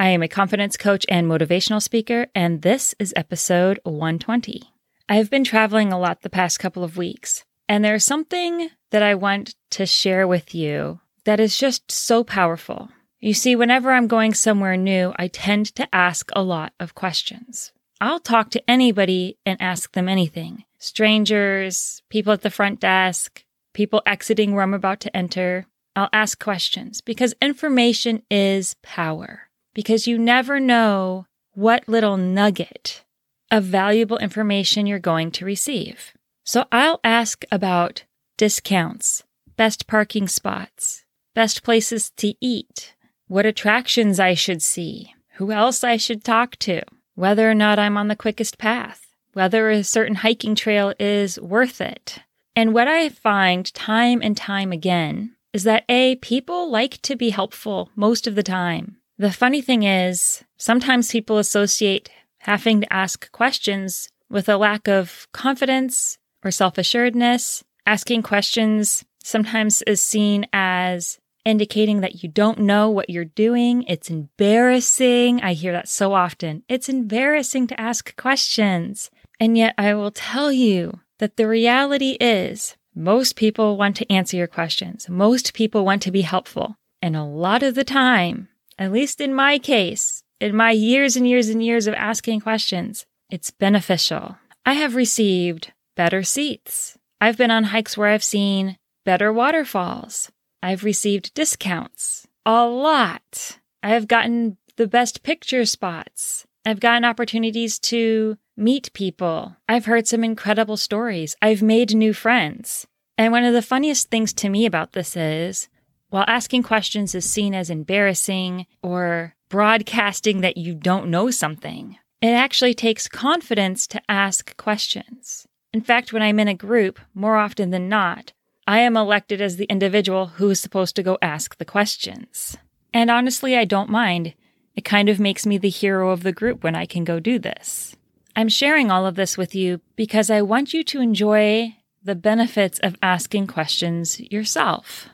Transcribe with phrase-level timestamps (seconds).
[0.00, 4.62] I am a confidence coach and motivational speaker, and this is episode 120.
[5.08, 9.16] I've been traveling a lot the past couple of weeks, and there's something that I
[9.16, 12.90] want to share with you that is just so powerful.
[13.18, 17.72] You see, whenever I'm going somewhere new, I tend to ask a lot of questions.
[18.00, 23.42] I'll talk to anybody and ask them anything strangers, people at the front desk,
[23.74, 25.66] people exiting where I'm about to enter.
[25.96, 29.47] I'll ask questions because information is power.
[29.78, 33.04] Because you never know what little nugget
[33.48, 36.14] of valuable information you're going to receive.
[36.42, 38.02] So I'll ask about
[38.36, 39.22] discounts,
[39.56, 42.96] best parking spots, best places to eat,
[43.28, 46.82] what attractions I should see, who else I should talk to,
[47.14, 51.80] whether or not I'm on the quickest path, whether a certain hiking trail is worth
[51.80, 52.18] it.
[52.56, 57.30] And what I find time and time again is that A, people like to be
[57.30, 58.97] helpful most of the time.
[59.18, 65.26] The funny thing is, sometimes people associate having to ask questions with a lack of
[65.32, 67.64] confidence or self assuredness.
[67.84, 73.82] Asking questions sometimes is seen as indicating that you don't know what you're doing.
[73.84, 75.40] It's embarrassing.
[75.40, 76.62] I hear that so often.
[76.68, 79.10] It's embarrassing to ask questions.
[79.40, 84.36] And yet I will tell you that the reality is most people want to answer
[84.36, 85.08] your questions.
[85.08, 86.76] Most people want to be helpful.
[87.00, 88.48] And a lot of the time,
[88.78, 93.06] at least in my case, in my years and years and years of asking questions,
[93.30, 94.36] it's beneficial.
[94.64, 96.96] I have received better seats.
[97.20, 100.30] I've been on hikes where I've seen better waterfalls.
[100.62, 103.58] I've received discounts a lot.
[103.82, 106.46] I've gotten the best picture spots.
[106.64, 109.56] I've gotten opportunities to meet people.
[109.68, 111.36] I've heard some incredible stories.
[111.42, 112.86] I've made new friends.
[113.16, 115.68] And one of the funniest things to me about this is
[116.10, 122.28] while asking questions is seen as embarrassing or broadcasting that you don't know something, it
[122.28, 125.46] actually takes confidence to ask questions.
[125.72, 128.32] In fact, when I'm in a group, more often than not,
[128.66, 132.56] I am elected as the individual who is supposed to go ask the questions.
[132.92, 134.34] And honestly, I don't mind.
[134.74, 137.38] It kind of makes me the hero of the group when I can go do
[137.38, 137.96] this.
[138.34, 142.78] I'm sharing all of this with you because I want you to enjoy the benefits
[142.78, 145.08] of asking questions yourself.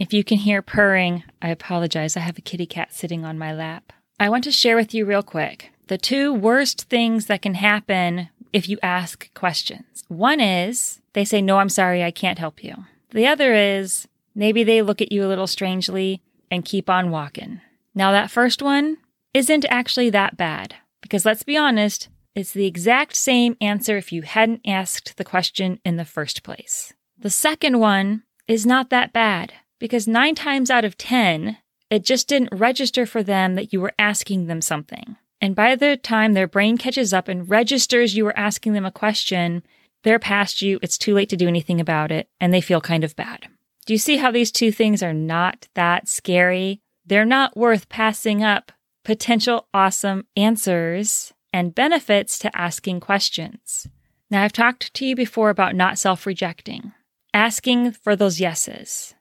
[0.00, 2.16] If you can hear purring, I apologize.
[2.16, 3.92] I have a kitty cat sitting on my lap.
[4.18, 8.30] I want to share with you real quick the two worst things that can happen
[8.50, 10.04] if you ask questions.
[10.08, 12.86] One is they say, No, I'm sorry, I can't help you.
[13.10, 17.60] The other is maybe they look at you a little strangely and keep on walking.
[17.94, 18.96] Now, that first one
[19.34, 24.22] isn't actually that bad because let's be honest, it's the exact same answer if you
[24.22, 26.94] hadn't asked the question in the first place.
[27.18, 31.56] The second one is not that bad because nine times out of 10,
[31.90, 35.16] it just didn't register for them that you were asking them something.
[35.40, 38.92] And by the time their brain catches up and registers you were asking them a
[38.92, 39.64] question,
[40.04, 43.02] they're past you, it's too late to do anything about it, and they feel kind
[43.02, 43.48] of bad.
[43.86, 46.80] Do you see how these two things are not that scary?
[47.04, 48.70] They're not worth passing up
[49.04, 53.88] potential awesome answers and benefits to asking questions.
[54.30, 56.92] Now, I've talked to you before about not self rejecting,
[57.34, 59.14] asking for those yeses.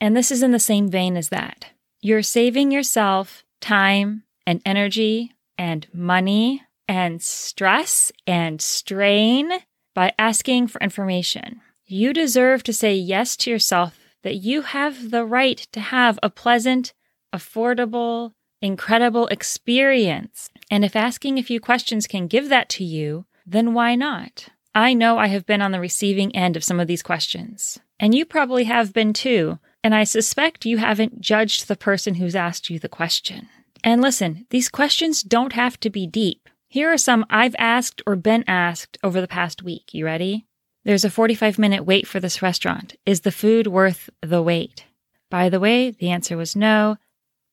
[0.00, 1.66] And this is in the same vein as that.
[2.00, 9.50] You're saving yourself time and energy and money and stress and strain
[9.94, 11.60] by asking for information.
[11.86, 16.30] You deserve to say yes to yourself that you have the right to have a
[16.30, 16.92] pleasant,
[17.34, 20.50] affordable, incredible experience.
[20.70, 24.48] And if asking a few questions can give that to you, then why not?
[24.74, 28.14] I know I have been on the receiving end of some of these questions, and
[28.14, 29.58] you probably have been too.
[29.82, 33.48] And I suspect you haven't judged the person who's asked you the question.
[33.84, 36.48] And listen, these questions don't have to be deep.
[36.68, 39.94] Here are some I've asked or been asked over the past week.
[39.94, 40.46] You ready?
[40.84, 42.96] There's a 45 minute wait for this restaurant.
[43.06, 44.84] Is the food worth the wait?
[45.30, 46.96] By the way, the answer was no.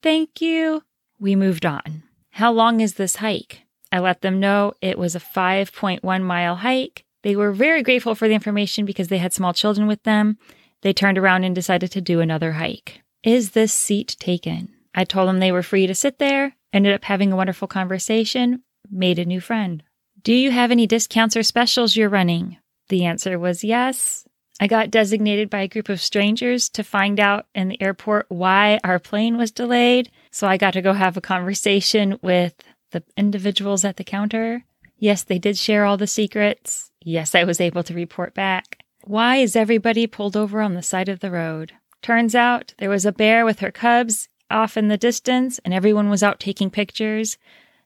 [0.01, 0.83] Thank you.
[1.19, 2.03] We moved on.
[2.31, 3.61] How long is this hike?
[3.91, 7.05] I let them know it was a 5.1 mile hike.
[7.21, 10.37] They were very grateful for the information because they had small children with them.
[10.83, 13.01] They turned around and decided to do another hike.
[13.23, 14.67] Is this seat taken?
[14.93, 18.63] I told them they were free to sit there, ended up having a wonderful conversation,
[18.91, 19.81] made a new friend.
[20.21, 22.57] Do you have any discounts or specials you're running?
[22.89, 24.27] The answer was yes.
[24.59, 28.79] I got designated by a group of strangers to find out in the airport why
[28.83, 30.11] our plane was delayed.
[30.31, 32.53] So I got to go have a conversation with
[32.91, 34.65] the individuals at the counter.
[34.97, 36.91] Yes, they did share all the secrets.
[37.01, 38.82] Yes, I was able to report back.
[39.05, 41.73] Why is everybody pulled over on the side of the road?
[42.01, 46.09] Turns out there was a bear with her cubs off in the distance, and everyone
[46.09, 47.37] was out taking pictures.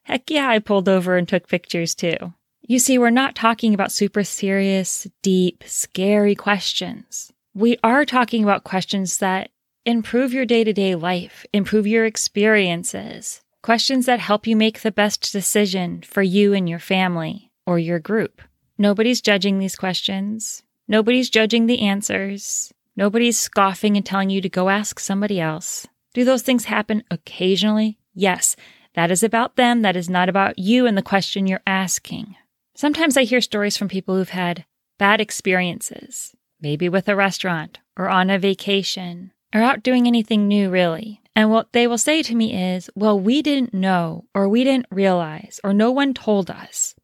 [0.04, 2.34] Heck yeah, I pulled over and took pictures too.
[2.62, 7.32] You see, we're not talking about super serious, deep, scary questions.
[7.52, 9.50] We are talking about questions that
[9.84, 14.92] improve your day to day life, improve your experiences, questions that help you make the
[14.92, 18.40] best decision for you and your family or your group.
[18.78, 20.62] Nobody's judging these questions.
[20.88, 22.72] Nobody's judging the answers.
[22.96, 25.86] Nobody's scoffing and telling you to go ask somebody else.
[26.14, 27.98] Do those things happen occasionally?
[28.14, 28.56] Yes.
[28.94, 29.82] That is about them.
[29.82, 32.34] That is not about you and the question you're asking.
[32.74, 34.64] Sometimes I hear stories from people who've had
[34.98, 40.70] bad experiences, maybe with a restaurant or on a vacation or out doing anything new,
[40.70, 41.20] really.
[41.36, 44.86] And what they will say to me is, well, we didn't know or we didn't
[44.90, 46.94] realize or no one told us.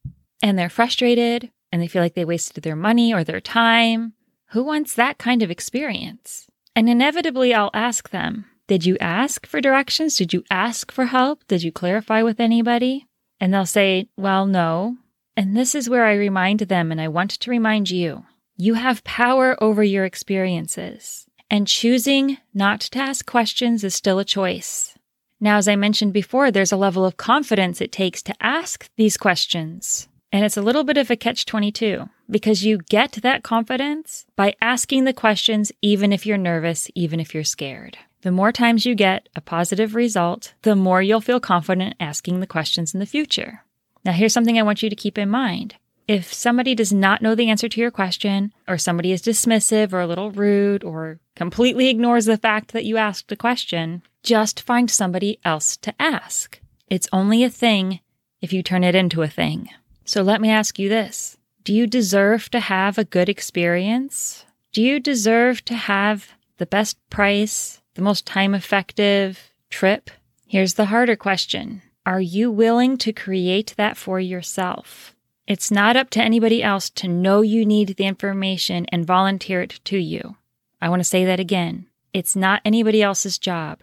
[0.43, 4.13] And they're frustrated and they feel like they wasted their money or their time
[4.51, 6.47] who wants that kind of experience?
[6.77, 10.17] And inevitably, I'll ask them, Did you ask for directions?
[10.17, 11.45] Did you ask for help?
[11.49, 13.09] Did you clarify with anybody?
[13.41, 14.99] And they'll say, Well, no.
[15.37, 18.25] And this is where I remind them, and I want to remind you
[18.57, 21.27] you have power over your experiences.
[21.51, 24.97] And choosing not to ask questions is still a choice.
[25.41, 29.17] Now, as I mentioned before, there's a level of confidence it takes to ask these
[29.17, 30.07] questions.
[30.35, 34.57] And it's a little bit of a catch 22 because you get that confidence by
[34.61, 37.99] asking the questions, even if you're nervous, even if you're scared.
[38.23, 42.49] The more times you get a positive result, the more you'll feel confident asking the
[42.49, 43.63] questions in the future.
[44.05, 45.77] Now, here's something I want you to keep in mind.
[46.09, 50.01] If somebody does not know the answer to your question, or somebody is dismissive or
[50.01, 54.91] a little rude or completely ignores the fact that you asked a question, just find
[54.91, 56.59] somebody else to ask.
[56.89, 58.01] It's only a thing
[58.41, 59.69] if you turn it into a thing.
[60.05, 64.45] So let me ask you this Do you deserve to have a good experience?
[64.73, 70.11] Do you deserve to have the best price, the most time effective trip?
[70.47, 75.15] Here's the harder question Are you willing to create that for yourself?
[75.47, 79.81] It's not up to anybody else to know you need the information and volunteer it
[79.85, 80.37] to you.
[80.81, 81.87] I want to say that again.
[82.13, 83.81] It's not anybody else's job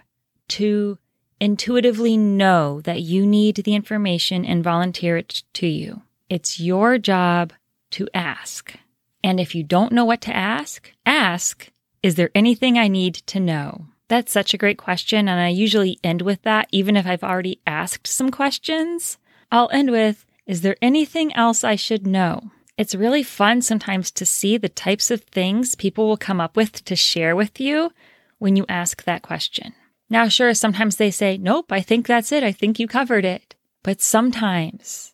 [0.49, 0.97] to
[1.39, 6.03] intuitively know that you need the information and volunteer it to you.
[6.31, 7.51] It's your job
[7.89, 8.73] to ask.
[9.21, 11.69] And if you don't know what to ask, ask,
[12.01, 13.87] is there anything I need to know?
[14.07, 15.27] That's such a great question.
[15.27, 19.17] And I usually end with that, even if I've already asked some questions.
[19.51, 22.51] I'll end with, is there anything else I should know?
[22.77, 26.85] It's really fun sometimes to see the types of things people will come up with
[26.85, 27.91] to share with you
[28.39, 29.73] when you ask that question.
[30.09, 32.41] Now, sure, sometimes they say, Nope, I think that's it.
[32.41, 33.53] I think you covered it.
[33.83, 35.10] But sometimes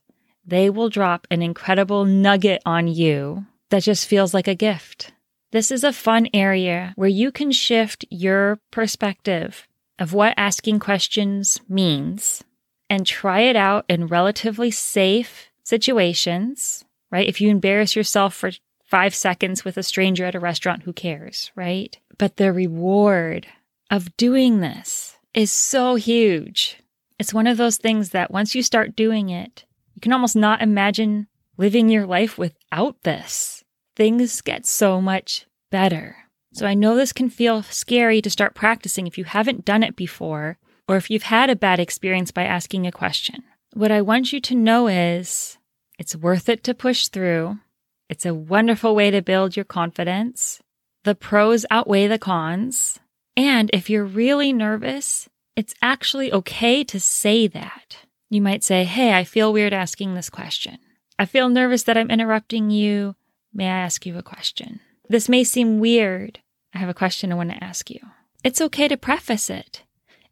[0.47, 5.11] they will drop an incredible nugget on you that just feels like a gift.
[5.51, 9.67] This is a fun area where you can shift your perspective
[9.99, 12.43] of what asking questions means
[12.89, 17.27] and try it out in relatively safe situations, right?
[17.27, 18.51] If you embarrass yourself for
[18.85, 21.97] five seconds with a stranger at a restaurant, who cares, right?
[22.17, 23.47] But the reward
[23.91, 26.77] of doing this is so huge.
[27.19, 29.65] It's one of those things that once you start doing it,
[29.97, 31.25] you can almost not imagine
[31.57, 33.63] living your life without this.
[33.95, 36.17] Things get so much better.
[36.53, 39.95] So I know this can feel scary to start practicing if you haven't done it
[39.95, 43.43] before, or if you've had a bad experience by asking a question.
[43.73, 45.57] What I want you to know is
[45.97, 47.57] it's worth it to push through.
[48.07, 50.61] It's a wonderful way to build your confidence.
[51.05, 52.99] The pros outweigh the cons.
[53.35, 57.97] And if you're really nervous, it's actually okay to say that.
[58.29, 60.77] You might say, Hey, I feel weird asking this question.
[61.19, 63.15] I feel nervous that I'm interrupting you.
[63.53, 64.79] May I ask you a question?
[65.09, 66.39] This may seem weird.
[66.73, 67.99] I have a question I want to ask you.
[68.43, 69.83] It's okay to preface it.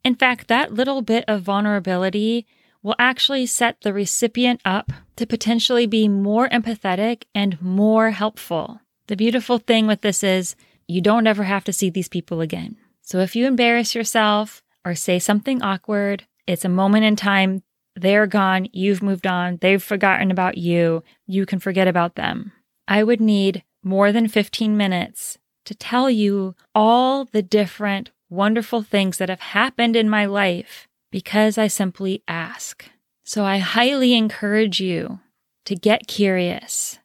[0.04, 2.46] In fact, that little bit of vulnerability
[2.84, 8.80] will actually set the recipient up to potentially be more empathetic and more helpful.
[9.08, 10.56] The beautiful thing with this is
[10.88, 12.78] you don't ever have to see these people again.
[13.02, 17.64] So if you embarrass yourself or say something awkward, it's a moment in time
[17.96, 18.68] they're gone.
[18.74, 19.58] You've moved on.
[19.62, 21.04] They've forgotten about you.
[21.26, 22.52] You can forget about them.
[22.88, 29.18] I would need more than 15 minutes to tell you all the different wonderful things
[29.18, 32.86] that have happened in my life because I simply ask.
[33.24, 35.20] So I highly encourage you
[35.66, 37.00] to get curious,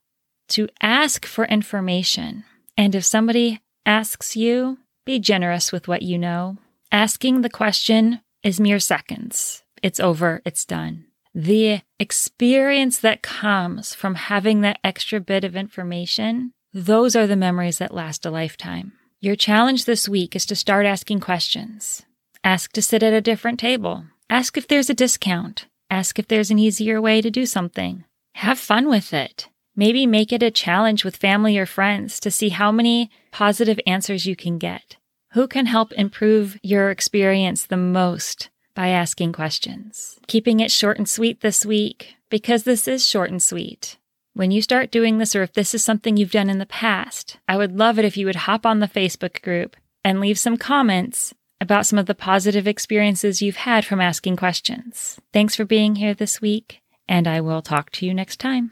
[0.48, 2.44] to ask for information.
[2.76, 6.58] And if somebody asks you, be generous with what you know.
[6.92, 9.62] Asking the question is mere seconds.
[9.82, 11.06] It's over, it's done.
[11.34, 17.78] The experience that comes from having that extra bit of information, those are the memories
[17.78, 18.92] that last a lifetime.
[19.20, 22.02] Your challenge this week is to start asking questions.
[22.42, 24.04] Ask to sit at a different table.
[24.28, 25.66] Ask if there's a discount.
[25.88, 28.04] Ask if there's an easier way to do something.
[28.36, 29.48] Have fun with it.
[29.76, 34.26] Maybe make it a challenge with family or friends to see how many positive answers
[34.26, 34.96] you can get.
[35.32, 40.18] Who can help improve your experience the most by asking questions?
[40.26, 43.98] Keeping it short and sweet this week because this is short and sweet.
[44.32, 47.38] When you start doing this, or if this is something you've done in the past,
[47.48, 50.56] I would love it if you would hop on the Facebook group and leave some
[50.56, 55.20] comments about some of the positive experiences you've had from asking questions.
[55.32, 58.70] Thanks for being here this week, and I will talk to you next time.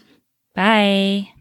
[0.54, 1.37] Bye.